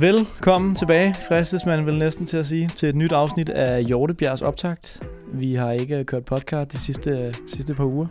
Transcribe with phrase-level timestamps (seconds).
[0.00, 4.42] Velkommen tilbage, fristes man vel næsten til at sige, til et nyt afsnit af Hjortebjergs
[4.42, 5.02] optakt.
[5.32, 8.06] Vi har ikke kørt podcast de sidste, sidste par uger,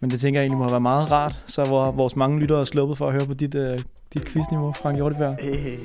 [0.00, 2.60] men det tænker jeg egentlig må have været meget rart, så hvor vores mange lyttere
[2.60, 3.76] er sluppet for at høre på dit, uh,
[4.14, 5.34] dit quizniveau, Frank Hjortebjerg.
[5.40, 5.78] Hey.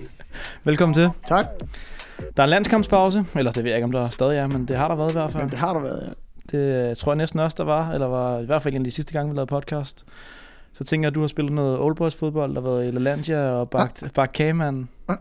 [0.63, 1.09] Velkommen til.
[1.27, 1.45] Tak.
[2.37, 4.77] Der er en landskampspause, eller det ved jeg ikke, om der stadig er, men det
[4.77, 5.43] har der været i hvert fald.
[5.43, 6.22] Ja, det har der været, ja.
[6.53, 8.91] Det tror jeg næsten også, der var, eller var i hvert fald en af de
[8.91, 10.05] sidste gange, vi lavede podcast.
[10.73, 12.91] Så tænker jeg, at du har spillet noget Old Boys fodbold, der har været i
[12.91, 14.85] LaLandia og bagt, bagt kagemand.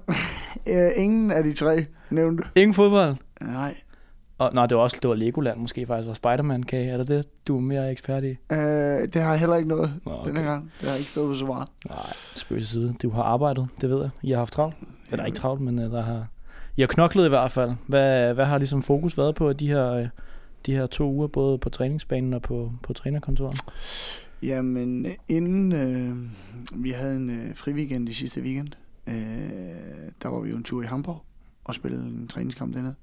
[0.69, 2.45] Øh, ingen af de tre nævnte.
[2.55, 3.17] Ingen fodbold?
[3.43, 3.75] Nej.
[4.39, 6.91] Og, nej, det var også det var Legoland måske faktisk, var Spider-Man-kage.
[6.91, 8.29] Er det det, du er mere ekspert i?
[8.29, 8.59] Øh,
[9.13, 10.29] det har jeg heller ikke noget Nå, okay.
[10.29, 10.73] denne gang.
[10.81, 11.69] Det har ikke stået på så meget.
[11.89, 12.95] Nej, spøg til side.
[13.03, 14.11] Du har arbejdet, det ved jeg.
[14.23, 14.75] I har haft travlt.
[15.11, 16.27] Eller ikke travlt, men uh, der har...
[16.77, 17.71] I har knoklet i hvert fald.
[17.87, 20.09] Hvad, hvad har ligesom fokus været på de her, øh,
[20.67, 23.61] de her to uger, både på træningsbanen og på, på trænerkontoret?
[24.43, 26.17] Jamen, inden øh,
[26.83, 28.69] vi havde en øh, fri weekend i sidste weekend,
[29.07, 29.15] øh,
[30.23, 31.23] der var vi jo en tur i Hamburg
[31.65, 32.95] og spillede en træningskamp dernede.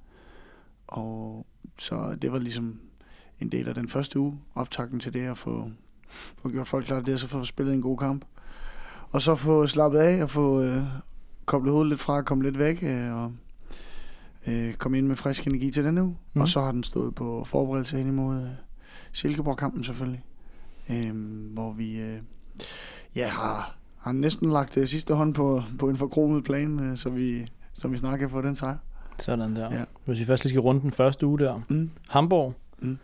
[0.87, 1.45] Og
[1.77, 2.79] så det var ligesom
[3.39, 5.71] en del af den første uge, optakten til det, at få,
[6.37, 8.25] få gjort folk klar til det, og så få spillet en god kamp.
[9.11, 10.83] Og så få slappet af og få øh,
[11.45, 13.33] koblet hovedet lidt fra og komme lidt væk, øh, og
[14.47, 15.95] øh, komme ind med frisk energi til den.
[15.95, 16.15] Mhm.
[16.33, 16.41] Mm.
[16.41, 18.47] Og så har den stået på forberedelse hen imod øh,
[19.13, 20.23] Silkeborg-kampen selvfølgelig,
[20.89, 21.11] øh,
[21.53, 22.17] hvor vi øh,
[23.15, 27.09] ja, har, har næsten lagt øh, sidste hånd på, på en forkromet plan, øh, så
[27.09, 28.77] vi så vi snart kan få den sejr.
[29.19, 29.73] Sådan der.
[29.75, 29.83] Ja.
[30.05, 31.61] Hvis vi først lige skal runde den første uge der.
[31.69, 31.89] Mm.
[32.09, 32.53] Hamburg.
[32.79, 32.97] Mm.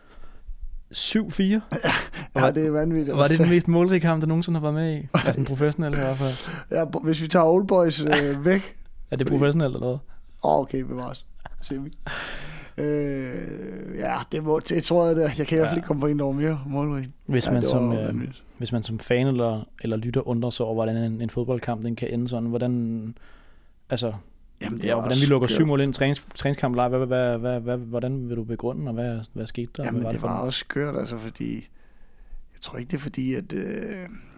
[0.95, 1.43] 7-4.
[2.35, 3.17] Ja, det er vanvittigt.
[3.17, 5.07] Var det den mest målrige kamp, der nogensinde har været med i?
[5.25, 6.55] Altså en professionel i hvert fald.
[6.71, 8.75] Ja, hvis vi tager Old Boys øh, væk.
[9.11, 9.97] Er det professionelt eller hvad?
[10.45, 11.25] Åh, okay, bevares.
[11.61, 11.91] Semi.
[12.77, 15.29] Øh, ja, det, må, det tror jeg, det er.
[15.37, 15.75] Jeg kan i hvert fald Ja.
[15.75, 17.11] ikke komme på en, var mere målrig.
[17.25, 18.15] Hvis, ja, man det som, var øh,
[18.57, 21.95] hvis man som fan eller, eller lytter undrer sig over, hvordan en, en fodboldkamp den
[21.95, 23.15] kan ende sådan, hvordan,
[23.89, 24.13] altså,
[24.61, 25.55] Jamen, ja, var hvordan vi lukker skørt.
[25.55, 28.87] syv mål ind i trænings, træningskamp live, hvad, hvad, hvad, hvad, hvordan vil du begrunde,
[28.87, 29.83] og hvad, hvad skete der?
[29.83, 31.55] Jamen, hvad det for var også skørt, altså, fordi...
[32.53, 33.91] Jeg tror ikke, det er fordi, at øh,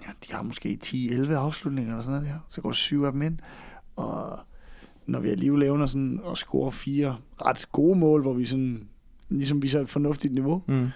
[0.08, 2.40] ja, de har måske 10-11 afslutninger eller sådan noget der.
[2.50, 3.38] Så går syv af dem ind.
[3.96, 4.40] Og
[5.08, 8.88] når vi alligevel evner sådan at score fire ret gode mål, hvor vi sådan
[9.30, 10.88] ligesom viser et fornuftigt niveau, Mm.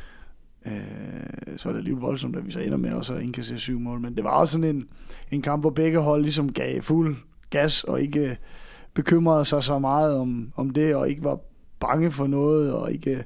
[0.65, 3.79] øh, så er det alligevel voldsomt, at vi så ender med også at indkassere syv
[3.79, 3.99] mål.
[3.99, 4.87] Men det var også sådan en,
[5.31, 7.15] en kamp, hvor begge hold ligesom gav fuld
[7.49, 8.37] gas og ikke
[8.93, 11.39] bekymrede sig så meget om, om det, og ikke var
[11.79, 13.23] bange for noget, og ikke,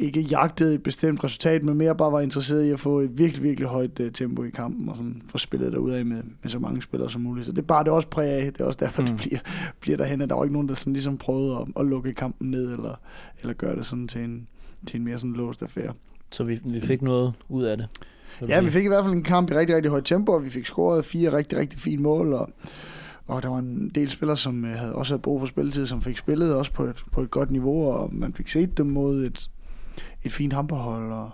[0.00, 3.42] ikke jagtede et bestemt resultat, men mere bare var interesseret i at få et virkelig,
[3.42, 6.58] virkelig højt uh, tempo i kampen, og sådan få spillet derud af med, med så
[6.58, 7.46] mange spillere som muligt.
[7.46, 8.52] Så det bare det også præg af.
[8.52, 9.08] Det er også derfor, mm.
[9.08, 9.38] Det bliver,
[9.80, 12.50] bliver derhen, at der var ikke nogen, der sådan ligesom prøvede at, at lukke kampen
[12.50, 12.94] ned, eller,
[13.40, 14.48] eller gøre det sådan til en,
[14.86, 15.92] til en mere sådan låst affære.
[16.30, 17.88] Så vi, vi fik noget ud af det.
[18.48, 20.50] Ja, vi fik i hvert fald en kamp i rigtig, rigtig højt tempo, og vi
[20.50, 22.50] fik scoret fire rigtig, rigtig fine mål, og,
[23.26, 26.02] og der var en del spillere, som øh, havde også havde brug for spilletid, som
[26.02, 29.24] fik spillet også på et, på et godt niveau, og man fik set dem mod
[29.24, 29.50] et,
[30.22, 31.30] et fint hamperhold, og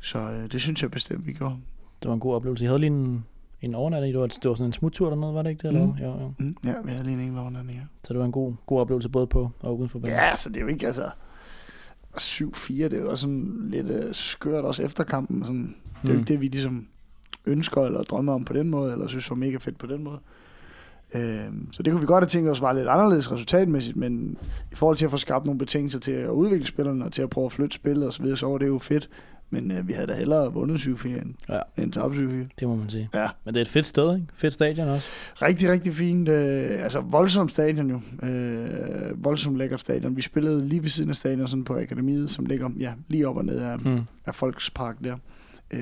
[0.00, 1.56] så øh, det synes jeg bestemt, vi gjorde.
[2.02, 2.64] Det var en god oplevelse.
[2.64, 3.24] I havde lige en,
[3.62, 4.12] en overnatning.
[4.12, 5.68] Det var, det var sådan en smuttur dernede, var det ikke det?
[5.68, 5.86] Eller?
[5.86, 5.92] Mm.
[5.92, 6.32] Jo, jo.
[6.38, 7.84] Mm, ja, vi havde lige en enkelt overnatning, ja.
[8.04, 10.16] Så det var en god, god oplevelse både på og uden for banen.
[10.16, 11.10] Ja, så det er jo ikke, altså...
[12.20, 15.44] 7-4, det er jo også sådan lidt øh, skørt også efter kampen.
[15.44, 16.18] Sådan, det er jo Mm.
[16.20, 16.88] ikke det, vi ligesom
[17.46, 20.18] ønsker eller drømmer om på den måde, eller synes var mega fedt på den måde.
[21.14, 24.36] Øhm, så det kunne vi godt have tænkt os var lidt anderledes resultatmæssigt, men
[24.72, 27.30] i forhold til at få skabt nogle betingelser til at udvikle spillerne og til at
[27.30, 29.08] prøve at flytte spillet og så videre, så var det jo fedt.
[29.50, 31.60] Men øh, vi havde da hellere vundet 7-4 end, Ja.
[31.78, 32.20] end tabt 7-4.
[32.60, 33.08] Det må man sige.
[33.14, 33.26] Ja.
[33.44, 34.26] Men det er et fedt sted, ikke?
[34.34, 35.06] Fedt stadion også.
[35.42, 36.28] Rigtig, rigtig fint.
[36.28, 38.00] Øh, altså voldsomt stadion jo.
[38.28, 40.16] Øh, voldsomt lækkert stadion.
[40.16, 43.36] Vi spillede lige ved siden af stadion, sådan på akademiet, som ligger ja, lige op
[43.36, 44.00] og ned af, Mm.
[44.26, 45.16] af Folkspark der.
[45.70, 45.80] Øh,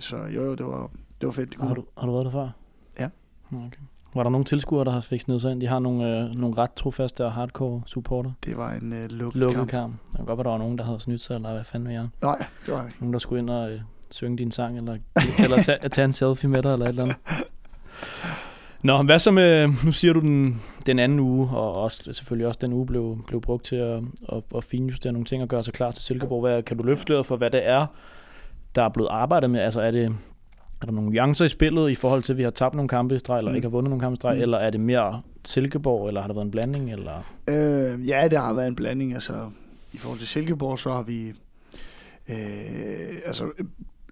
[0.00, 1.50] så jo, jo, det var, det var fedt.
[1.50, 1.76] Det Har kunne.
[1.76, 2.48] du, har du været der før?
[2.98, 3.08] Ja.
[3.52, 3.78] Okay.
[4.14, 5.60] Var der nogle tilskuere, der har fik snedet sig ind?
[5.60, 8.32] De har nogle, øh, nogle ret trofaste og hardcore supporter.
[8.44, 9.70] Det var en øh, lukket, Lukket kamp.
[9.70, 9.94] kamp.
[10.08, 11.94] Det kan godt være, der var nogen, der havde snydt sig, eller hvad fanden ved
[11.94, 12.08] jeg.
[12.22, 12.96] Nej, det var ikke.
[13.00, 14.96] Nogen, der skulle ind og øh, synge din sang, eller,
[15.44, 17.16] eller tage, tage en selfie med dig, eller et eller andet.
[18.82, 22.58] Nå, hvad så med, nu siger du den, den anden uge, og også, selvfølgelig også
[22.62, 24.02] den uge blev, blev brugt til at,
[24.32, 26.40] at, at finjustere nogle ting og gøre sig klar til Silkeborg.
[26.40, 27.86] Hvad, kan du løfte for, hvad det er,
[28.74, 29.60] der er blevet arbejdet med?
[29.60, 30.16] Altså er det,
[30.80, 33.14] er der nogle nuancer i spillet i forhold til, at vi har tabt nogle kampe
[33.14, 33.56] i streg, eller Mm.
[33.56, 34.42] ikke har vundet nogle kampe i streg, Mm.
[34.42, 36.92] eller er det mere Silkeborg, eller har der været en blanding?
[36.92, 37.32] Eller?
[37.48, 39.14] Øh, ja, det har været en blanding.
[39.14, 39.50] Altså,
[39.92, 41.32] I forhold til Silkeborg, så har vi...
[42.28, 43.50] Øh, altså,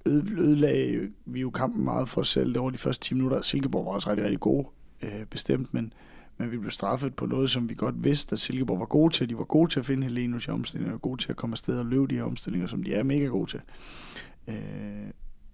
[0.07, 3.41] øde- ødelagde vi jo kampen meget for os selv over de første 10 minutter.
[3.43, 4.65] Silkeborg var også rigtig, rigtig god,
[5.03, 5.93] øh, bestemt, men,
[6.39, 9.29] men vi blev straffet på noget, som vi godt vidste, at Silkeborg var gode til.
[9.29, 11.79] De var gode til at finde Helenius i omstillinger, og gode til at komme afsted
[11.79, 13.61] og løbe de her omstillinger, som de er mega gode til.
[14.49, 14.55] Øh,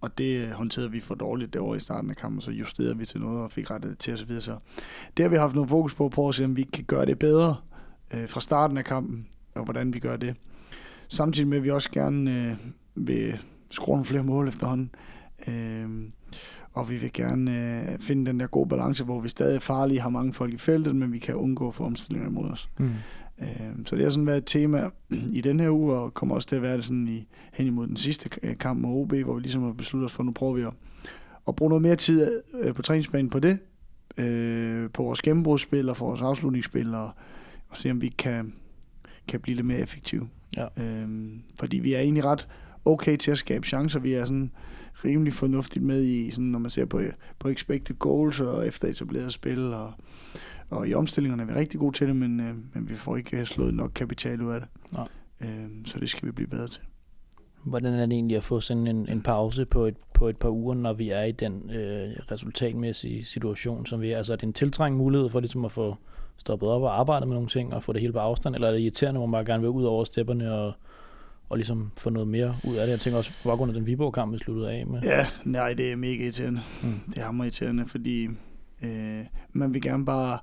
[0.04, 3.06] og det øh, håndterede vi for dårligt derovre i starten af kampen, så justerede vi
[3.06, 4.40] til noget og fik rettet det til osv.
[4.40, 4.56] Så
[5.16, 7.18] det har vi haft noget fokus på, på at se, om vi kan gøre det
[7.18, 7.56] bedre
[8.14, 10.36] øh, fra starten af kampen, og hvordan vi gør det.
[11.08, 12.56] Samtidig med, at vi også gerne øh,
[13.06, 13.38] vil
[13.70, 14.90] skrue nogle flere mål efterhånden.
[15.48, 15.88] Øh,
[16.72, 17.50] og vi vil gerne
[17.92, 20.58] øh, finde den der gode balance, hvor vi stadig er farlige, har mange folk i
[20.58, 22.68] feltet, men vi kan undgå at få omstillinger imod os.
[22.78, 22.90] Mm.
[23.40, 24.90] Øh, så det har sådan været et tema
[25.32, 27.86] i den her uge, og kommer også til at være det sådan i, hen imod
[27.86, 30.32] den sidste øh, kamp med OB, hvor vi ligesom har besluttet os for, at nu
[30.32, 30.72] prøver vi at,
[31.48, 33.58] at bruge noget mere tid øh, på træningsbanen på det,
[34.18, 37.10] øh, på vores gennembrudsspil og for vores afslutningsspil, og,
[37.68, 38.54] og se om vi kan,
[39.28, 40.28] kan blive lidt mere effektive.
[40.56, 40.66] Ja.
[40.78, 41.08] Øh,
[41.60, 42.48] fordi vi er egentlig ret
[42.84, 44.00] okay til at skabe chancer.
[44.00, 44.50] Vi er sådan
[45.04, 47.00] rimelig fornuftigt med i, sådan, når man ser på,
[47.38, 49.72] på expected goals og efter etableret spil.
[49.74, 49.92] Og,
[50.74, 53.46] og i omstillingerne er vi rigtig gode til det, men, øh, men vi får ikke
[53.46, 54.68] slået nok kapital ud af det.
[54.92, 55.02] Ja.
[55.46, 56.80] Øh, så det skal vi blive bedre til.
[57.64, 60.48] Hvordan er det egentlig at få sådan en, en pause på et, på et par
[60.48, 64.16] uger, når vi er i den øh, resultatmæssige situation, som vi er?
[64.16, 65.96] Altså er det en tiltrængt mulighed for ligesom at få
[66.36, 68.72] stoppet op og arbejdet med nogle ting og få det hele på afstand, eller er
[68.72, 70.72] det irriterende, hvor man bare gerne vil ud over stepperne og,
[71.48, 72.92] og ligesom få noget mere ud af det.
[72.92, 75.00] Jeg tænker også, på baggrund af den Viborg-kamp, vi sluttede af med.
[75.02, 76.60] Ja, nej, det er mega irriterende.
[76.82, 77.00] Mm.
[77.08, 78.28] Det er hammer irriterende, fordi
[78.82, 80.38] øh, man vil gerne bare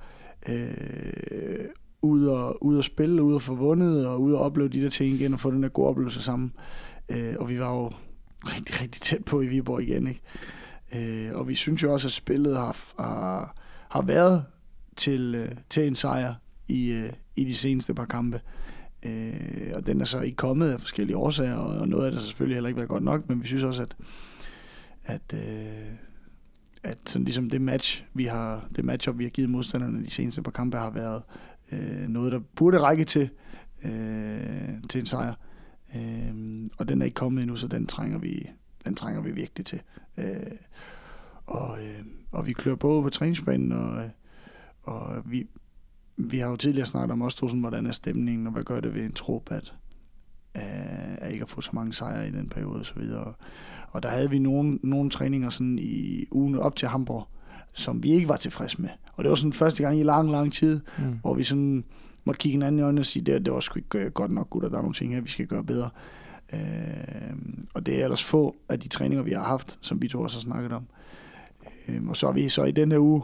[0.50, 1.66] øh,
[2.02, 4.90] ud, og, ud og spille, ud og få vundet, og ud og opleve de der
[4.90, 6.54] ting igen, og få den der gode oplevelse sammen.
[7.10, 7.92] Øh, og vi var jo
[8.44, 10.22] rigtig, rigtig tæt på i Viborg igen, ikke?
[10.96, 13.56] Øh, og vi synes jo også, at spillet har, har,
[13.90, 14.46] har været
[14.96, 16.34] til, øh, til en sejr
[16.68, 18.42] i, øh, i de seneste par kampe.
[19.04, 22.28] Øh, og den er så ikke kommet af forskellige årsager, og noget af det har
[22.28, 23.96] selvfølgelig heller ikke været godt nok, men vi synes også, at,
[25.04, 25.96] at, øh,
[26.84, 30.42] at sådan ligesom det match, vi har, det matchup, vi har givet modstanderne de seneste
[30.42, 31.24] par kampe, har været
[31.72, 33.30] øh, noget, der burde række til,
[33.84, 35.34] øh, til en sejr.
[35.96, 38.50] Øh, og den er ikke kommet endnu, så den trænger vi,
[38.86, 39.82] den trænger vi virkelig til.
[40.18, 40.52] Øh,
[41.46, 44.10] og, øh, og vi klør på på træningsbanen, og, øh,
[44.84, 45.48] og vi,
[46.18, 49.06] vi har jo tidligere snakket om også hvordan er stemningen, og hvad gør det ved
[49.06, 49.74] en trup, at,
[50.54, 53.34] at ikke at få så mange sejre i den periode og så videre.
[53.92, 57.28] Og der havde vi nogle, nogle træninger sådan i ugen op til Hamburg,
[57.74, 58.90] som vi ikke var tilfredse med.
[59.14, 61.20] Og det var sådan første gang i lang, lang tid, mm.
[61.22, 61.84] hvor vi sådan
[62.24, 64.70] måtte kigge hinanden i øjnene og sige, det, det var sgu ikke godt nok, gutter,
[64.70, 65.90] der er nogle ting her, vi skal gøre bedre.
[66.54, 66.60] Øh,
[67.74, 70.38] og det er ellers få af de træninger, vi har haft, som vi to også
[70.38, 70.86] har snakket om.
[71.88, 73.22] Øh, og så har vi så i den her uge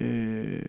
[0.00, 0.62] øh,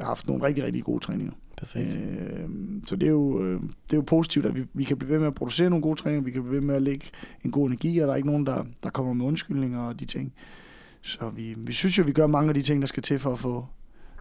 [0.00, 1.32] haft nogle rigtig, rigtig gode træninger.
[1.62, 1.94] Perfekt.
[1.94, 2.48] Øh,
[2.86, 5.18] så det er, jo, øh, det er jo positivt, at vi, vi kan blive ved
[5.18, 7.06] med at producere nogle gode træninger, vi kan blive ved med at lægge
[7.44, 10.04] en god energi, og der er ikke nogen, der, der kommer med undskyldninger og de
[10.04, 10.32] ting.
[11.02, 13.32] Så vi, vi synes jo, vi gør mange af de ting, der skal til for
[13.32, 13.66] at få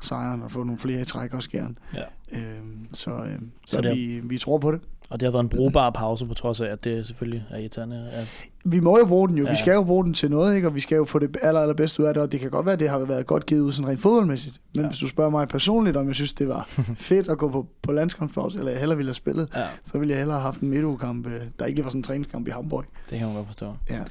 [0.01, 1.75] sejren og få nogle flere i træk også gerne.
[1.95, 2.03] Ja.
[2.31, 2.61] Øh,
[2.93, 4.81] så øh, så, så det, vi, vi tror på det.
[5.11, 8.09] Og det har været en brugbar pause, på trods af, at det selvfølgelig er irriterende.
[8.11, 8.49] At...
[8.65, 9.45] Vi må jo bruge den jo.
[9.45, 9.51] Ja.
[9.51, 10.67] Vi skal jo bruge den til noget, ikke?
[10.67, 12.23] og vi skal jo få det aller, allerbedste ud af det.
[12.23, 14.61] Og det kan godt være, at det har været godt givet ud sådan rent fodboldmæssigt.
[14.75, 14.87] Men ja.
[14.87, 16.69] hvis du spørger mig personligt, om jeg synes, det var
[17.09, 19.65] fedt at gå på, på landskampspause, eller jeg hellere ville have spillet, ja.
[19.83, 22.03] så ville jeg hellere have haft en midtugkamp, øh, der ikke lige var sådan en
[22.03, 22.85] træningskamp i Hamburg.
[23.09, 23.73] Det kan man godt forstå.
[23.89, 24.03] Ja.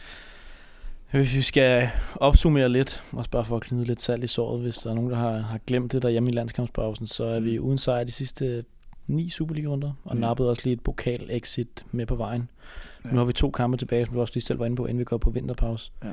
[1.11, 4.77] Hvis vi skal opsummere lidt, og spørge for at knyde lidt salt i såret, hvis
[4.77, 7.65] der er nogen, der har, har glemt det hjemme i landskampspausen, så er vi mm.
[7.65, 8.65] uden sejr de sidste
[9.07, 10.21] ni Superliga-runder, og ja.
[10.21, 12.51] nappede også lige et pokal-exit med på vejen.
[13.05, 13.11] Ja.
[13.11, 14.99] Nu har vi to kampe tilbage, som du også lige selv var inde på, inden
[14.99, 15.93] vi går på vinterpause.
[16.05, 16.13] Ja.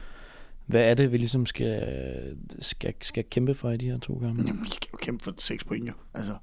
[0.65, 4.43] Hvad er det, vi ligesom skal, skal, skal kæmpe for i de her to kampe?
[4.47, 5.93] Jamen, vi skal jo kæmpe for seks point jo.
[6.13, 6.33] Altså,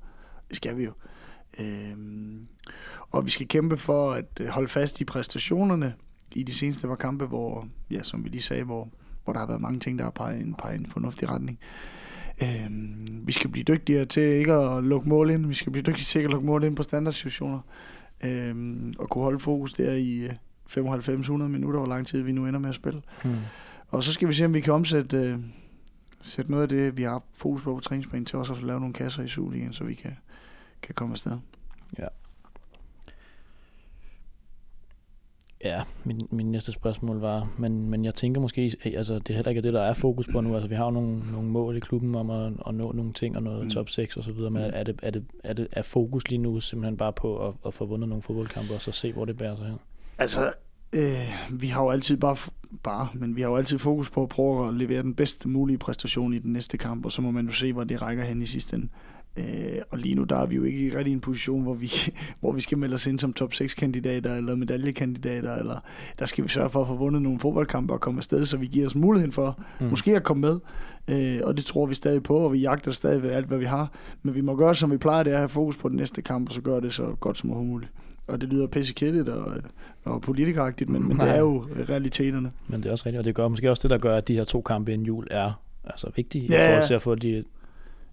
[0.49, 0.93] det skal vi jo.
[1.61, 2.49] Øhm,
[3.11, 5.95] og vi skal kæmpe for at holde fast i præstationerne
[6.35, 8.89] i de seneste par kampe, hvor, ja, som vi lige sagde, hvor,
[9.25, 11.59] hvor der har været mange ting, der har peget en, peget en fornuftig retning.
[12.43, 12.71] Øh,
[13.27, 15.47] vi skal blive dygtigere til ikke at lukke mål ind.
[15.47, 17.61] Vi skal blive dygtigere til at lukke mål ind på standardsituationer.
[18.25, 20.29] Øh, og kunne holde fokus der i
[20.71, 23.03] 95-100 øh, minutter, hvor lang tid vi nu ender med at spille.
[23.25, 23.37] Hmm.
[23.89, 25.39] Og så skal vi se, om vi kan omsætte øh,
[26.21, 28.95] sætte noget af det, vi har fokus på på træningsbanen, til også at lave nogle
[28.95, 30.17] kasser i Superligaen, så vi kan,
[30.83, 31.39] kan komme afsted.
[31.99, 32.07] Ja.
[35.65, 39.49] Ja, min, min næste spørgsmål var, men, men jeg tænker måske, altså det er heller
[39.49, 40.55] ikke det, der er fokus på nu.
[40.55, 43.37] Altså vi har jo nogle, nogle mål i klubben om at, at nå nogle ting
[43.37, 43.71] og noget mm.
[43.71, 44.71] top 6 og så videre, men mm.
[44.75, 47.75] er, det, er, det, er, det, er fokus lige nu simpelthen bare på at, at
[47.75, 49.79] få vundet nogle fodboldkampe og så se, hvor det bærer sig hen?
[50.19, 50.53] Altså,
[50.93, 52.37] øh, vi har jo altid bare,
[52.83, 55.79] bare, men vi har jo altid fokus på at prøve at levere den bedste mulige
[55.79, 58.43] præstation i den næste kamp, og så må man jo se, hvor det rækker hen
[58.43, 58.89] i sidste ende.
[59.37, 59.45] Øh,
[59.91, 61.93] og lige nu der er vi jo ikke rigtig i en position, hvor vi,
[62.41, 65.57] hvor vi skal melde os ind som top 6-kandidater eller medaljekandidater.
[65.57, 65.79] Eller,
[66.19, 68.67] der skal vi sørge for at få vundet nogle fodboldkampe og komme afsted, så vi
[68.67, 69.87] giver os muligheden for mm.
[69.87, 70.61] måske at komme med.
[71.09, 73.65] Øh, og det tror vi stadig på, og vi jagter stadig ved alt, hvad vi
[73.65, 73.93] har.
[74.23, 76.23] Men vi må gøre, som vi plejer, det er at have fokus på den næste
[76.23, 77.89] kamp, og så gøre det så godt som overhovedet.
[78.29, 79.53] og det lyder pisse kedeligt og,
[80.05, 82.51] og politikeragtigt, men, men det er jo realiteterne.
[82.69, 84.35] Men det er også rigtigt, og det gør måske også det, der gør, at de
[84.35, 85.53] her to kampe inden jul er
[85.85, 87.45] altså vigtige Ja, i forhold til at få de...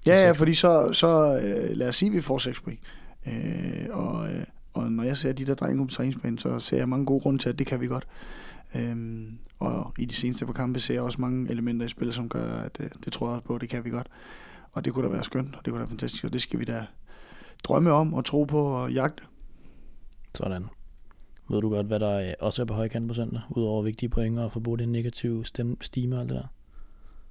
[0.06, 2.80] Ja, ja, seks fordi så, så øh, lad os sige, at vi får 6 point.
[3.28, 4.44] Øh, og, øh,
[4.74, 7.40] og når jeg ser de der drenge på træningsbanen, så ser jeg mange gode grunde
[7.40, 8.08] til, at det kan vi godt.
[8.76, 12.30] Øhm, og i de seneste par kampe ser jeg også mange elementer i spillet, som
[12.30, 14.08] gør, at øh, det tror jeg på, at det kan vi godt.
[14.72, 16.60] Og det kunne da være skønt, og det kunne da være fantastisk, og det skal
[16.60, 16.86] vi da
[17.64, 19.24] drømme om og tro på og jagte.
[20.36, 20.66] Sådan.
[21.50, 24.40] Ved du godt, hvad der øh, også er på højkant på søndag, udover vigtige point
[24.40, 26.48] og få det negative stem, stime og alt det der?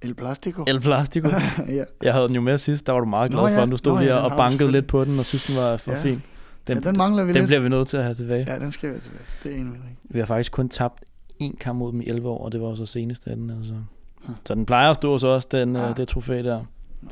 [0.01, 0.63] El Plastico.
[0.67, 1.29] El Plastico.
[1.77, 1.83] ja.
[2.03, 3.69] Jeg havde den jo med sidst, der var du meget glad Nå for ja, den.
[3.69, 5.91] Du stod nå lige ja, og bankede lidt på den, og synes, den var for
[5.91, 6.01] Ja.
[6.01, 6.23] fin.
[6.67, 7.47] Den, ja, den mangler vi den lidt.
[7.47, 8.45] bliver vi nødt til at have tilbage.
[8.53, 9.23] Ja, den skal være tilbage.
[9.43, 9.73] Det er enig.
[10.03, 11.03] Vi har faktisk kun tabt
[11.43, 13.49] én kamp mod dem i 11 år, og det var så senest af den.
[13.49, 13.73] Altså.
[14.25, 14.33] Hm.
[14.45, 15.87] Så den plejer at stå hos os, den, Ja.
[15.87, 15.93] ja.
[15.93, 16.63] det trofæ der.
[17.01, 17.09] Nå.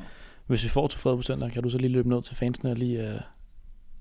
[0.48, 2.72] Hvis vi får til fred på søndag, kan du så lige løbe ned til fansene
[2.72, 3.20] og lige, uh,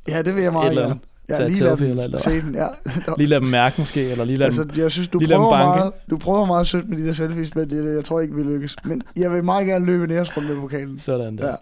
[0.09, 1.01] Ja, det vil jeg Et meget gerne.
[1.29, 2.55] Ja, et lige lad dem eller se den.
[2.55, 2.69] Ja.
[3.19, 5.51] lige lade dem mærke måske, eller lige lade altså, jeg synes, du lige lad prøver,
[5.51, 8.43] meget, du prøver meget sødt med de der selfies, men det, jeg tror ikke, vi
[8.43, 8.77] lykkes.
[8.85, 10.99] Men jeg vil meget gerne løbe en æresrunde med pokalen.
[10.99, 11.45] Sådan der.
[11.47, 11.51] Ja.
[11.51, 11.57] Ja.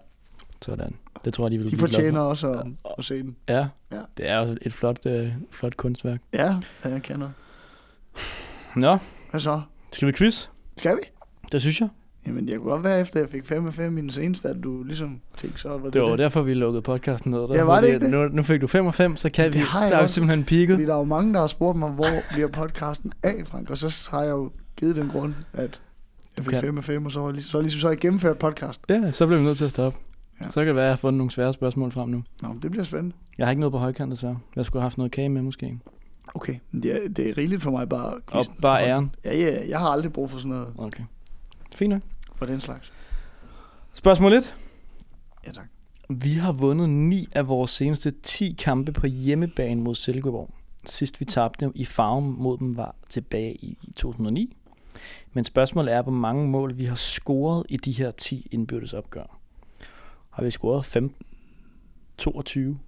[0.61, 0.95] Sådan.
[1.25, 2.25] Det tror jeg, de vil De fortjener for.
[2.25, 2.65] også at,
[2.97, 3.35] at se den.
[3.49, 3.67] Ja.
[3.91, 3.97] Ja.
[4.17, 6.21] det er jo et flot, øh, flot kunstværk.
[6.33, 6.55] Ja,
[6.85, 7.33] ja, jeg noget.
[8.75, 8.97] Nå,
[9.31, 9.61] Hvad så?
[9.93, 10.47] skal vi quiz?
[10.77, 11.01] Skal vi?
[11.51, 11.89] Det synes jeg.
[12.27, 14.55] Jamen, jeg kunne godt være, efter jeg fik 5 af 5 i den seneste, at
[14.63, 17.47] du ligesom tænkte, så var det Det var derfor, vi lukkede podcasten ned.
[17.53, 18.09] Ja, var det ikke det?
[18.09, 19.65] Nu, nu fik du 5 og 5, så kan Det vi.
[19.65, 20.75] Så er vi simpelthen peaked.
[20.75, 23.69] Fordi der er jo mange, der har spurgt mig, hvor bliver podcasten af, Frank?
[23.69, 25.81] Og så har jeg jo givet den grund, at
[26.37, 26.61] jeg fik kan.
[26.61, 28.81] 5 af 5, og så var ligesom, så, ligesom, så jeg gennemført podcast.
[28.89, 29.99] Ja, så bliver vi nødt til at stoppe.
[30.41, 30.45] Ja.
[30.49, 32.23] Så kan det være, at jeg har fundet nogle svære spørgsmål frem nu.
[32.41, 33.15] Nå, det bliver spændende.
[33.37, 34.37] Jeg har ikke noget på højkant, desværre.
[34.55, 35.79] Jeg skulle have haft noget kage med, måske.
[36.35, 38.13] Okay, det er, det er rigeligt for mig bare.
[38.27, 39.15] Og bare æren.
[39.25, 41.03] Ja, ja, ja, jeg har aldrig brug for sådan noget, Okay.
[41.75, 42.01] Fint nok.
[42.37, 42.91] For den slags.
[43.93, 44.55] Spørgsmål 1.
[45.47, 45.67] Ja, tak.
[46.09, 50.49] Vi har vundet 9 af vores seneste 10 kampe på hjemmebane mod Silkeborg.
[50.85, 54.55] Sidst vi tabte i farven mod dem var tilbage i 2009.
[55.33, 59.39] Men spørgsmålet er, hvor mange mål vi har scoret i de her 10 indbyrdes opgør.
[60.29, 61.25] Har vi scoret 15,
[62.17, 62.79] 22,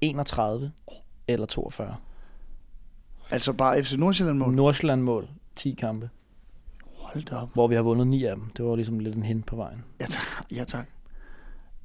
[0.00, 0.72] 31
[1.28, 1.96] eller 42?
[3.30, 4.54] Altså bare FC Nordsjælland mål.
[4.54, 6.10] Nordsjælland mål, 10 kampe,
[7.12, 7.52] Hold da op.
[7.52, 8.50] hvor vi har vundet 9 af dem.
[8.56, 9.84] Det var ligesom lidt en hint på vejen.
[10.00, 10.22] Ja, tak.
[10.52, 10.86] Ja, tak.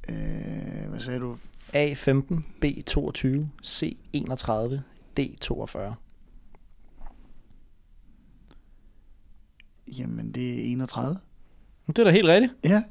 [0.10, 1.38] Øh, hvad sagde du?
[1.75, 4.80] A15, B22, C31,
[5.20, 5.94] D42.
[9.88, 11.20] Jamen, det er 31.
[11.88, 12.53] Det er da helt rigtigt.
[12.63, 12.84] Ja,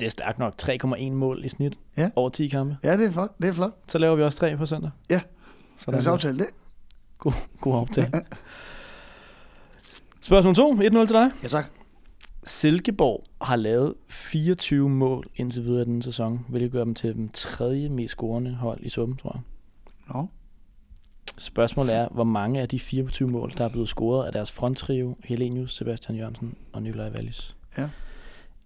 [0.00, 0.54] Det er stærkt nok.
[0.62, 2.10] 3,1 mål i snit Ja.
[2.16, 2.76] over 10 kampe.
[2.82, 3.38] ja det er flot.
[3.38, 3.72] Det er flot.
[3.86, 4.90] Så laver vi også 3 på søndag.
[5.10, 5.20] Ja.
[5.76, 6.46] Så Lad os aftale det.
[7.60, 8.10] god aftale.
[10.28, 10.72] Spørgsmål 2.
[10.72, 11.30] 1-0 til dig.
[11.42, 11.64] Ja, tak.
[12.44, 17.28] Silkeborg har lavet 24 mål indtil videre i den sæson, hvilket gør dem til den
[17.28, 19.42] tredje mest scorende hold i summen, tror jeg.
[20.14, 20.28] Nå.
[21.38, 25.16] Spørgsmålet er, hvor mange af de 24 mål, der er blevet scoret af deres fronttrio,
[25.24, 27.56] Helenius, Sebastian Jørgensen og Nikolaj Wallis.
[27.78, 27.88] Ja.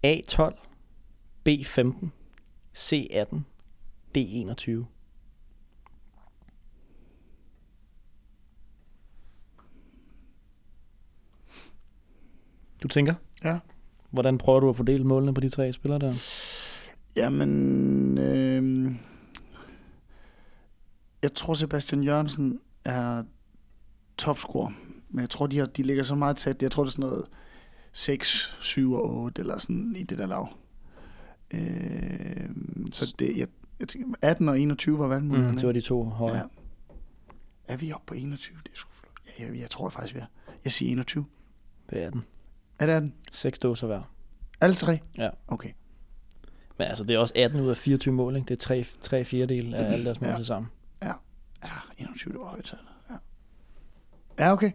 [0.07, 0.55] A12,
[1.49, 2.07] B15,
[2.77, 3.37] C18,
[4.17, 4.85] D21.
[12.83, 13.13] du tænker?
[13.43, 13.59] Ja.
[14.11, 16.13] Hvordan prøver du at fordele målene på de tre spillere der?
[17.15, 18.91] Jamen, øh,
[21.21, 23.23] jeg tror Sebastian Jørgensen er
[24.17, 24.71] topscorer,
[25.09, 26.61] men jeg tror, de, har, de ligger så meget tæt.
[26.61, 27.25] Jeg tror, det er sådan noget
[27.93, 30.49] 6, 7 og 8, eller sådan i det der lav.
[31.53, 32.49] Øh,
[32.91, 33.47] så det, jeg,
[33.79, 35.51] jeg tænker, 18 og 21 var valgmulighederne.
[35.51, 36.37] Mm, det var de to høje.
[36.37, 36.43] Ja.
[37.67, 38.57] Er vi oppe på 21?
[38.63, 38.89] Det er sgu.
[39.39, 40.25] Ja, jeg, jeg tror faktisk, vi er.
[40.63, 41.25] Jeg siger 21.
[41.89, 42.23] Det er den.
[42.81, 43.13] Ja, det er den.
[43.31, 44.01] Seks dåser hver.
[44.61, 44.99] Alle tre?
[45.17, 45.29] Ja.
[45.47, 45.69] Okay.
[46.77, 48.45] Men altså, det er også 18 ud af 24 mål, ikke?
[48.45, 50.43] Det er tre, tre fjerdedel af alle deres mål ja.
[50.43, 50.71] sammen.
[51.03, 51.11] Ja.
[51.63, 52.73] Ja, 21, det var højt
[53.09, 53.15] Ja.
[54.45, 54.71] Ja, okay.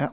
[0.00, 0.08] Ja.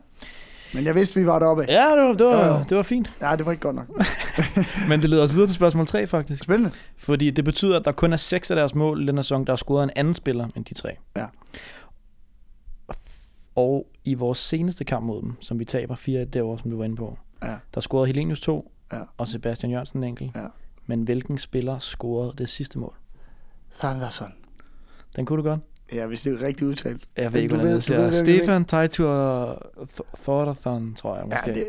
[0.74, 1.66] Men jeg vidste, vi var deroppe.
[1.70, 3.14] Ja, det var, det var, ja, det var fint.
[3.22, 4.06] Ja, det var ikke godt nok.
[4.90, 6.44] Men det leder os videre til spørgsmål 3, faktisk.
[6.44, 6.72] Spændende.
[6.98, 9.52] Fordi det betyder, at der kun er seks af deres mål i den sæson, der
[9.52, 10.90] har scoret en anden spiller end de tre.
[11.16, 11.26] Ja.
[13.56, 16.86] Og i vores seneste kamp mod dem, som vi taber 4 derovre, som du var
[16.86, 17.56] inde på, Ja.
[17.74, 19.00] der scorede Helenius 2, Ja.
[19.18, 20.32] og Sebastian Jørgensen en enkelt.
[20.36, 20.48] Ja.
[20.86, 22.96] Men hvilken spiller scorede det sidste mål?
[23.80, 24.34] Thunderson.
[25.16, 25.60] Den kunne du godt.
[25.94, 27.08] Ja, hvis det er rigtigt udtalt.
[27.18, 28.10] Jeg ved ikke, hvordan ved- det du ved, ser.
[28.18, 29.72] hvem det er, Stefan Teitur
[30.16, 31.50] Forderthon, tror jeg måske.
[31.50, 31.66] Ja, det,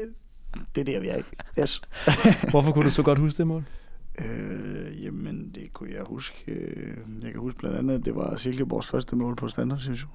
[0.75, 1.31] det er der, vi er ikke.
[1.61, 1.83] Yes.
[2.51, 3.65] Hvorfor kunne du så godt huske det mål?
[4.19, 6.53] Øh, jamen, det kunne jeg huske.
[6.53, 10.11] Øh, Jeg kan huske blandt andet, at det var Silkeborgs første mål på standardsituation.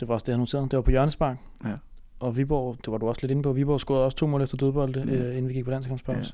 [0.00, 0.64] Det var også det, jeg noterede.
[0.68, 1.36] Det var på hjørnespark.
[1.64, 1.74] Ja.
[2.20, 4.56] Og Viborg, det var du også lidt inde på, Viborg scorede også to mål efter
[4.56, 5.14] dødbold, Ja.
[5.14, 5.30] ja.
[5.30, 6.20] inden vi gik på landskampspause.
[6.20, 6.26] Ja.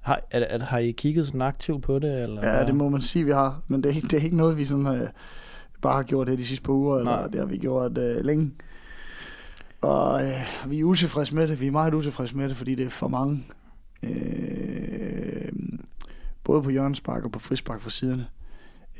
[0.00, 2.22] Har, er, er, har I kigget sådan aktivt på det?
[2.22, 2.66] Eller Ja, hvad?
[2.66, 3.60] det må man sige, vi har.
[3.68, 5.08] Men det er, ikke- det er ikke noget, vi sådan, øh,
[5.82, 7.26] bare har gjort det de sidste par uger, eller Nej.
[7.26, 8.50] det har vi gjort øh, længe.
[9.80, 11.60] Og øh, vi er utilfredse med det.
[11.60, 13.44] Vi er meget utilfredse med det, fordi det er for mange.
[14.02, 15.52] Øh,
[16.44, 18.26] både på hjørnespark og på frispark fra siderne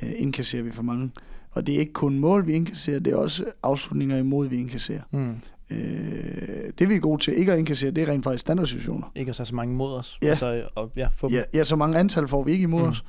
[0.02, 1.10] øh, indkasserer vi for mange.
[1.52, 5.02] Og det er ikke kun mål, vi indkasserer, det er også afslutninger imod, vi indkasserer.
[5.10, 5.34] Mm.
[5.70, 9.12] Øh, det vi er gode til ikke at indkassere, det er rent faktisk standardsituationer.
[9.14, 10.18] Ikke at tage så mange mod os.
[10.22, 10.28] Ja.
[10.28, 11.28] Altså, og, ja, få.
[11.32, 12.88] Ja, ja, så mange antal får vi ikke imod Mm.
[12.88, 13.04] os.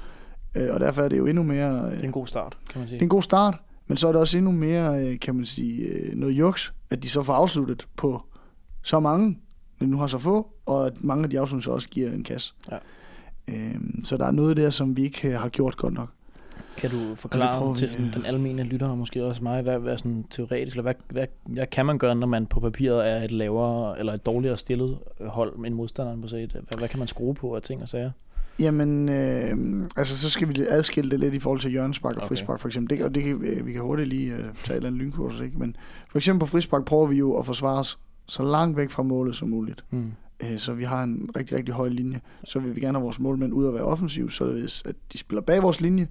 [0.55, 1.85] Øh, og derfor er det jo endnu mere...
[1.85, 2.95] Øh, Det er en god start, kan man sige.
[2.95, 3.57] det er en god start,
[3.87, 7.03] men så er det også endnu mere, øh, kan man sige, øh, noget juks, at
[7.03, 8.21] de så får afsluttet på
[8.83, 9.37] så mange,
[9.79, 12.23] men nu har så få, og at mange af de afslutninger så også giver en
[12.23, 12.53] kasse.
[12.71, 12.77] Ja.
[13.47, 16.09] Øhm, så der er noget der, som vi ikke øh, har gjort godt nok.
[16.77, 18.13] Kan du forklare vi, til sådan, øh.
[18.13, 21.67] den almene lytter, og måske også mig, hvad, hvad sådan teoretisk, eller hvad, hvad, hvad
[21.67, 25.65] kan man gøre, når man på papiret er et lavere, eller et dårligere stillet hold
[25.65, 26.51] end modstanderen på set?
[26.51, 28.11] Hvad, hvad kan man skrue på af ting og sager?
[28.59, 32.27] Jamen, øh, altså så skal vi adskille det lidt i forhold til hjørnespark og Okay.
[32.27, 32.97] frispark for eksempel.
[32.97, 35.41] Det, og det kan, øh, vi kan hurtigt lige øh, tage et eller andet lynkursus,
[35.41, 35.59] ikke?
[35.59, 35.75] Men
[36.09, 39.35] for eksempel på frispark prøver vi jo at forsvare os så langt væk fra målet
[39.35, 39.85] som muligt.
[39.91, 40.11] Mm.
[40.43, 42.21] Øh, så vi har en rigtig, rigtig høj linje.
[42.43, 45.41] Så vil vi gerne have vores målmænd ud og være offensiv, således at de spiller
[45.41, 46.07] bag vores linje.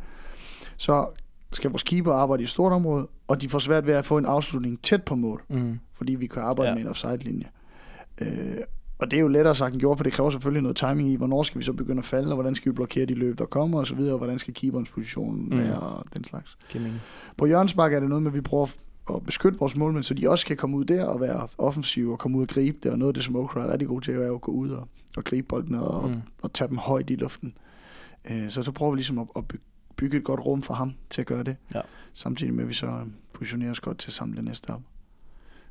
[0.77, 1.07] Så
[1.53, 4.19] skal vores keeper arbejde i et stort område, og de får svært ved at få
[4.19, 5.79] en afslutning tæt på mål, Mm.
[5.95, 6.75] fordi vi kan arbejde Ja.
[6.75, 7.45] med en offside-linje.
[8.21, 8.57] Øh,
[8.99, 11.17] og det er jo lettere sagt end gjort, for det kræver selvfølgelig noget timing i,
[11.17, 13.45] hvornår skal vi så begynde at falde, og hvordan skal vi blokere de løb, der
[13.45, 15.59] kommer, og så videre, og hvordan skal keeperens position Mm.
[15.59, 16.59] være, og den slags.
[17.37, 18.67] På hjørnespark er det noget med, at vi prøver
[19.15, 22.19] at beskytte vores målmænd, så de også kan komme ud der og være offensive og
[22.19, 24.15] komme ud og gribe det, og noget af det, som Okra er rigtig god til,
[24.15, 26.15] er at gå ud og, og gribe bolden og, Mm.
[26.15, 26.21] mm.
[26.43, 27.55] og tage dem højt i luften.
[28.31, 29.57] Øh, Så så prøver vi ligesom at, at by-
[29.97, 31.81] bygge et godt rum for ham til at gøre det, Ja.
[32.15, 34.81] samtidig med, at vi så øh, positionerer os godt til at samle det næste op.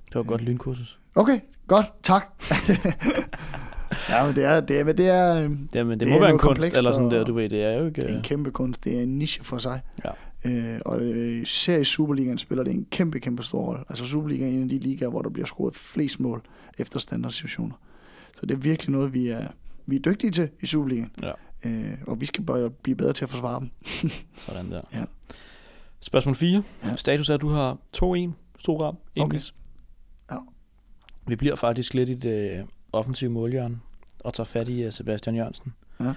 [0.05, 0.99] Det var et godt lynkursus.
[1.15, 2.25] Okay, godt, tak.
[4.09, 6.13] ja, men det er, det er, men det er, øh, Jamen, det, Det det er
[6.13, 8.01] må være en kunst, eller sådan der, du ved, det er jo ikke...
[8.01, 9.81] det er en kæmpe kunst, det er en niche for sig.
[10.05, 10.09] Ja.
[10.45, 13.83] Øh, og øh, især i Superligaen spiller det en kæmpe, kæmpe stor rolle.
[13.89, 16.41] Altså Superligaen er en af de ligaer, hvor der bliver scoret flest mål
[16.77, 17.75] efter standardsituationer.
[18.35, 19.47] Så det er virkelig noget, vi er,
[19.85, 21.11] vi er dygtige til i Superligaen.
[21.23, 21.31] Ja.
[21.65, 23.69] Øh, og vi skal bare blive bedre til at forsvare dem.
[24.37, 24.81] Sådan der.
[24.93, 25.03] Ja.
[25.99, 26.63] Spørgsmål 4.
[26.83, 26.95] Ja.
[26.95, 29.55] Status er, at du har 2-1, Storam, Ingles.
[30.31, 30.37] Ja.
[31.27, 33.79] Vi bliver faktisk lidt i det øh, offensive målhjørne
[34.19, 35.73] og tager fat i øh, Sebastian Jørgensen.
[35.99, 36.13] Ja.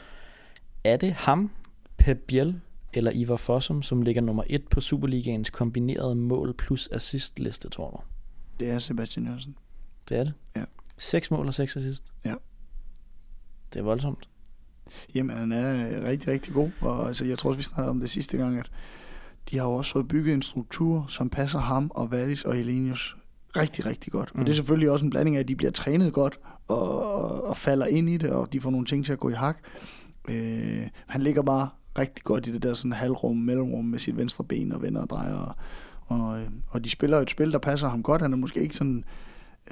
[0.84, 1.50] Er det ham,
[1.96, 2.60] Pep Biel
[2.92, 7.90] eller Ivar Fossum, som ligger nummer 1 på Superligaens kombinerede mål plus assist liste, tror
[7.90, 8.00] du?
[8.60, 9.56] Det er Sebastian Jørgensen.
[10.08, 10.32] Det er det?
[10.56, 10.64] Ja.
[10.98, 12.04] 6 mål og 6 assist?
[12.24, 12.34] Ja.
[13.72, 14.28] Det er voldsomt.
[15.14, 16.70] Jamen, han er øh, rigtig, rigtig god.
[16.80, 18.70] Og altså, jeg tror også, vi snakkede om det sidste gang, at
[19.50, 23.16] de har jo også fået bygget en struktur, som passer ham og Wallis og Helenius
[23.56, 24.34] rigtig, rigtig godt.
[24.34, 24.38] Mm.
[24.38, 24.40] Mm.
[24.40, 27.44] Og det er selvfølgelig også en blanding af, at de bliver trænet godt og, og,
[27.44, 29.58] og falder ind i det, og de får nogle ting til at gå i hak.
[30.30, 31.68] Øh, han ligger bare
[31.98, 35.10] rigtig godt i det der sådan halvrum, mellemrum med sit venstre ben og vender og
[35.10, 35.34] drejer.
[35.34, 35.54] Og,
[36.06, 38.22] og, øh, og de spiller et spil, der passer ham godt.
[38.22, 39.04] Han er måske ikke sådan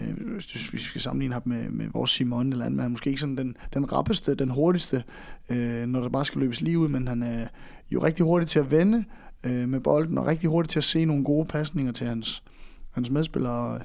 [0.01, 2.93] øh, hvis vi skal sammenligne ham med, med vores Simon eller andet, men han er
[2.93, 5.05] måske ikke sådan den, den rappeste, den hurtigste,
[5.51, 7.47] øh, når der bare skal løbes lige ud, men han er
[7.91, 9.05] jo rigtig hurtig til at vende
[9.45, 12.43] øh, med bolden, og rigtig hurtig til at se nogle gode pasninger til hans,
[12.91, 13.81] hans medspillere, og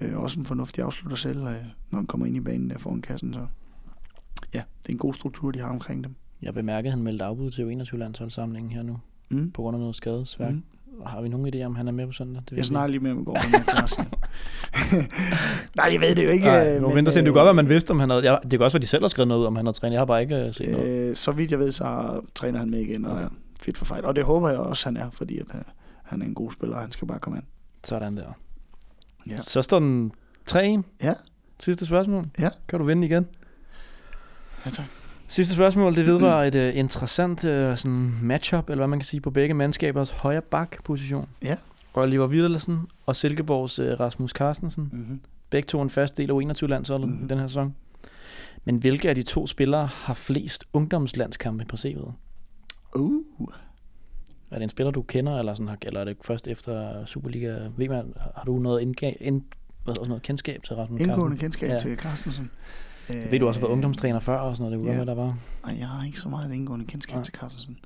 [0.00, 1.54] øh, også en fornuftig afslutter selv, øh,
[1.90, 3.34] når han kommer ind i banen der foran kassen.
[3.34, 3.46] Så
[4.54, 6.14] ja, det er en god struktur, de har omkring dem.
[6.42, 8.98] Jeg bemærkede, at han meldte afbud til U21-landsholdssamlingen her nu,
[9.32, 9.50] Mm.
[9.50, 10.52] på grund af noget skadesværk.
[10.54, 10.62] Mm.
[11.06, 12.42] Har vi nogen idé om, han er med på søndag?
[12.50, 13.64] Det Jeg snakker lige med ham i går, jeg.
[15.76, 16.44] Nej, jeg ved det jo ikke.
[16.46, 17.24] Nej, øh, nu men, venter sen.
[17.24, 18.22] Det øh, kan godt være, man vidste, om han havde...
[18.32, 19.92] Ja, det kan også være, de selv har skrevet noget ud, om han har trænet.
[19.92, 20.88] Jeg har bare ikke øh, set noget.
[21.10, 23.22] Øh, så vidt jeg ved, så træner han med igen og Okay.
[23.24, 23.28] er
[23.60, 24.04] fit for fight.
[24.04, 25.60] Og det håber jeg også, han er, fordi at, uh,
[26.04, 27.44] han er en god spiller, og han skal bare komme an.
[27.84, 28.32] Sådan der.
[29.30, 29.36] Ja.
[29.40, 30.12] Så står den
[30.50, 30.56] 3-1.
[31.02, 31.14] Ja.
[31.60, 32.26] Sidste spørgsmål.
[32.38, 32.48] Ja.
[32.68, 33.26] Kan du vinde igen?
[34.66, 34.86] Ja, tak.
[35.30, 39.20] Sidste spørgsmål, det vedrører et uh, interessant uh, sådan matchup, eller hvad man kan sige,
[39.20, 41.28] på begge mandskabers højre bak-position.
[41.42, 41.56] Ja.
[41.94, 44.88] Oliver Wirtelsen og Silkeborgs uh, Rasmus Carstensen.
[44.92, 45.20] Mm-hmm.
[45.50, 47.18] Begge to en fast del af U21-landsholdet Mhm.
[47.18, 47.24] mm.
[47.24, 47.74] i den her sæson.
[48.64, 52.12] Men hvilke af de to spillere har flest ungdomslandskampe på CV'et?
[52.96, 53.22] Uh.
[54.50, 57.58] Er det en spiller, du kender, eller, sådan, eller er det først efter Superliga?
[57.76, 59.42] Ved man, har du noget, indga- ind,
[59.84, 61.68] hvad noget kendskab til Rasmus Indgående Carstensen?
[61.68, 61.78] kendskab ja.
[61.78, 62.50] til Carstensen.
[63.12, 64.84] Det ved du også har været ungdomstræner før og sådan noget.
[64.84, 64.96] Det ja.
[64.96, 65.36] være, der var.
[65.66, 67.24] Nej, jeg har ikke så meget indgående kendskab Nej.
[67.24, 67.78] til Carstensen.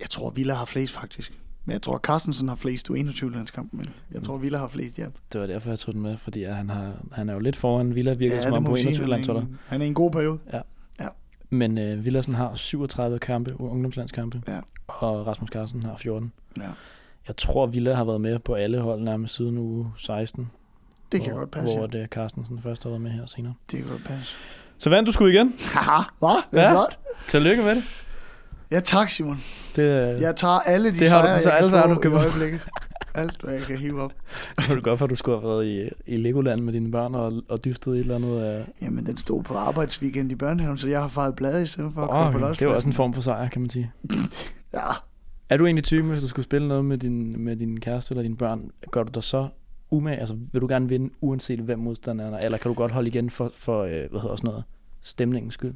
[0.00, 1.38] Jeg tror, Villa har flest faktisk.
[1.64, 4.22] Men jeg tror, Carstensen har flest U21-landskamp, men jeg Mm.
[4.24, 5.14] tror, Villa har flest hjælp.
[5.32, 7.94] Det var derfor, jeg tog den med, fordi han, har, han er jo lidt foran
[7.94, 8.86] Villa, virker ja, som om på vi sige.
[8.96, 9.42] Han er 21-landsholdet.
[9.42, 10.38] en- Han er i en god periode.
[11.50, 14.60] Men øh, Villersen har 37 kampe, ungdomslandskampe, Ja.
[14.88, 16.32] og Rasmus Carsten har 14.
[16.56, 16.62] Ja.
[17.28, 20.50] Jeg tror, Villa har været med på alle hold nærmest siden uge 16.
[21.12, 21.76] Det kan hvor, godt passe.
[21.76, 21.98] Hvor ja.
[22.00, 23.54] det Carstensen først har været med her senere.
[23.70, 24.34] Det kan godt passe.
[24.78, 25.54] Så vandt du sgu igen.
[25.74, 26.42] Haha, hvad?
[26.52, 26.70] Det er Ja.
[26.72, 26.98] flot.
[27.28, 27.84] Tillykke med det.
[28.70, 29.42] Ja, tak Simon.
[29.76, 31.94] Det, øh, Jeg tager alle de Det har du- så jeg alle kan sejre, få
[31.94, 32.60] du kan i øjeblikket.
[33.14, 34.12] Alt, hvad jeg kan hive op.
[34.58, 36.90] det var det godt, for at du skulle have været i, i Legoland med dine
[36.90, 38.58] børn og, og dystet et eller andet.
[38.60, 41.92] Øh, Jamen, den stod på arbejdsweekend i børnehaven, så jeg har faret blade i stedet
[41.94, 42.46] for at komme på okay.
[42.46, 42.66] lodspladsen.
[42.68, 43.92] Det er også en form for sejr, kan man sige.
[44.74, 44.80] Ja,
[45.50, 48.22] Er du egentlig typen, hvis du skulle spille noget med din, med din kæreste eller
[48.22, 49.48] dine børn, gør du dig så
[49.90, 50.16] umage?
[50.20, 52.38] Altså, vil du gerne vinde, uanset hvem modstanderen er?
[52.38, 54.64] Eller kan du godt holde igen for, for øh, hvad hedder sådan noget,
[55.02, 55.74] stemningens skyld?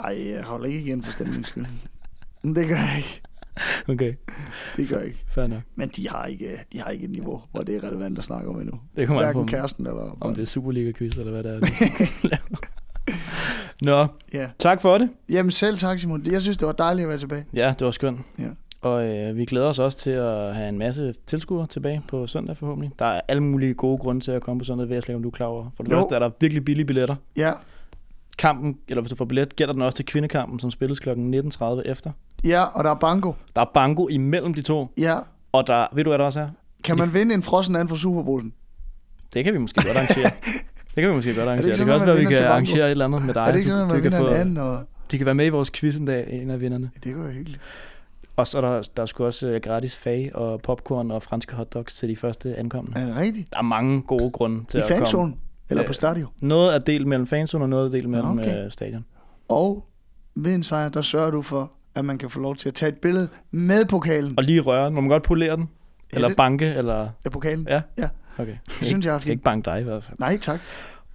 [0.00, 1.66] ej, jeg holder ikke igen for stemningens skyld.
[2.42, 3.20] Men det gør jeg ikke.
[3.88, 4.14] Okay,
[4.76, 5.24] Det gør jeg ikke.
[5.28, 5.60] fair nok.
[5.74, 8.48] Men de har ikke, de har ikke et niveau, hvor det er relevant at snakke
[8.48, 8.80] om endnu.
[8.96, 10.16] Det kommer an på, Hverken kæresten eller...
[10.20, 12.36] om det er Superliga-quiz, eller hvad det er.
[13.82, 14.48] Nå, Ja.
[14.58, 15.10] tak for det.
[15.30, 16.26] Jamen selv tak, Simon.
[16.26, 17.44] Jeg synes, det var dejligt at være tilbage.
[17.54, 18.20] Ja, det var skønt.
[18.38, 18.48] Ja.
[18.80, 22.56] Og øh, vi glæder os også til at have en masse tilskuere tilbage på søndag
[22.56, 22.92] forhåbentlig.
[22.98, 24.82] Der er alle mulige gode grunde til at komme på søndag.
[24.82, 25.66] Det ved jeg slet ikke, om du er klar over.
[25.76, 25.96] For det Jo.
[25.96, 27.14] første er der virkelig billige billetter.
[27.36, 27.52] Ja,
[28.38, 31.08] Kampen, eller hvis du får billet, gælder den også til kvindekampen, som spilles kl.
[31.10, 32.10] 19.30 efter.
[32.44, 33.34] ja, og der er banko.
[33.56, 35.18] Der er banko imellem de to, Ja.
[35.52, 36.48] og der, ved du hvad der også er?
[36.84, 38.52] Kan man vinde en frossen anden for Superbrusen?
[39.34, 40.30] Det kan vi måske godt arrangere.
[40.94, 41.68] det kan vi måske godt arrangere.
[41.68, 43.40] Det, sådan, kan også man være, vi vinder kan arrangere et eller andet med dig.
[43.40, 44.56] er det ikke så sådan, at man kan vinder få, en anden?
[44.56, 44.82] Og...
[45.10, 46.90] de kan være med i vores quiz en dag, en af vinderne.
[47.04, 47.60] Det kunne være hyggeligt.
[48.38, 51.54] Og så er der, der er sgu også øh, gratis fag og popcorn og franske
[51.54, 53.00] hotdogs til de første ankommende.
[53.00, 53.52] Er det rigtigt?
[53.52, 54.98] Der er mange gode grunde til I at komme.
[55.00, 55.36] fanzonen?
[55.70, 56.28] Eller Øh, på stadion?
[56.42, 58.64] Noget er delt mellem fanzone, og noget er delt mellem Okay.
[58.64, 59.04] øh, stadion.
[59.48, 59.84] Og
[60.34, 62.88] ved en sejr, der sørger du for, at man kan få lov til at tage
[62.88, 64.34] et billede med pokalen.
[64.36, 64.94] Og lige røre den.
[64.94, 65.68] Må man godt polere den?
[66.12, 66.66] Ja, Eller det- banke?
[66.74, 67.08] Eller...
[67.24, 67.66] Ja, pokalen.
[67.70, 67.80] Ja?
[67.98, 68.08] Ja.
[68.38, 68.56] Okay.
[68.80, 70.18] Det synes jeg er skal ikke banke dig i hvert fald.
[70.18, 70.60] Nej, tak.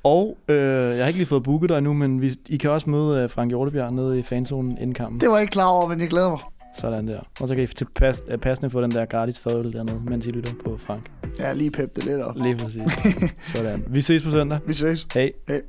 [0.03, 0.55] Og øh,
[0.95, 3.29] jeg har ikke lige fået booket dig endnu, men vi, I kan også møde øh,
[3.29, 5.19] Frank Hjortebjerg nede i fanzonen inden kampen.
[5.21, 6.39] Det var jeg ikke klar over, men jeg glæder mig.
[6.75, 7.19] Sådan der.
[7.41, 10.31] Og så kan I tilpas, øh, passende få den der gratis fadøl dernede, mens I
[10.31, 11.11] lytter på Frank.
[11.39, 12.35] Ja, lige pep det lidt op.
[12.41, 12.81] Lige præcis.
[13.55, 13.83] Sådan.
[13.87, 14.59] Vi ses på søndag.
[14.67, 15.07] Vi ses.
[15.13, 15.29] Hej.
[15.49, 15.61] Hey.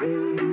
[0.00, 0.45] hey.